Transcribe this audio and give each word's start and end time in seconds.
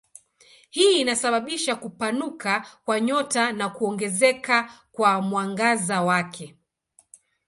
Hii 0.69 1.01
inasababisha 1.01 1.75
kupanuka 1.75 2.67
kwa 2.85 2.99
nyota 2.99 3.51
na 3.51 3.69
kuongezeka 3.69 4.73
kwa 4.91 5.21
mwangaza 5.21 6.01
wake. 6.01 6.57